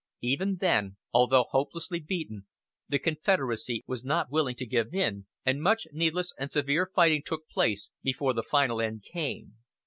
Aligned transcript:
Even 0.23 0.55
then, 0.55 0.97
although 1.13 1.45
hopelessly 1.51 1.99
beaten, 1.99 2.47
the 2.89 2.97
Confederacy 2.97 3.83
was 3.85 4.03
not 4.03 4.31
willing 4.31 4.55
to 4.55 4.65
give 4.65 4.95
in, 4.95 5.27
and 5.45 5.61
much 5.61 5.85
needless 5.91 6.33
and 6.39 6.51
severe 6.51 6.89
fighting 6.95 7.21
took 7.23 7.47
place 7.47 7.91
before 8.01 8.33
the 8.33 8.41
final 8.41 8.81
end 8.81 9.03
came. 9.03 9.57